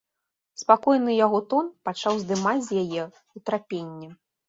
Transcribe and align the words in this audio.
Спакойны 0.61 1.11
яго 1.25 1.39
тон 1.53 1.69
пачаў 1.89 2.13
здымаць 2.25 2.57
з 2.71 2.87
яе 2.87 3.09
ўтрапенне. 3.37 4.15